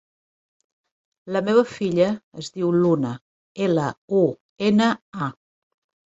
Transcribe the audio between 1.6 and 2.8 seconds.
filla es diu